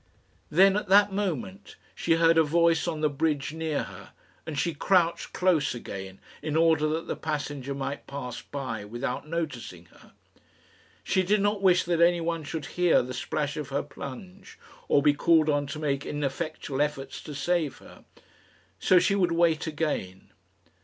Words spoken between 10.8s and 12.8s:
She did not wish that anyone should